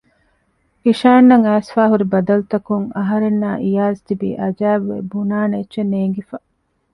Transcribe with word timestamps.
އިޝާން 0.85 1.27
އަށް 1.31 1.43
އައިސްފައިހުރި 1.47 2.05
ބަދަލުތަކުން 2.13 2.87
އަހަރެންނާއި 2.97 3.59
އިޔާޒް 3.65 4.01
ތިބީ 4.07 4.29
އަޖައިބުވެ 4.41 4.97
ބުނާނެ 5.11 5.55
އެއްޗެއް 5.59 5.91
ނޭންގިފަ 5.93 6.37